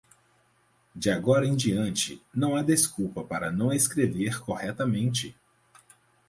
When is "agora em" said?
1.11-1.55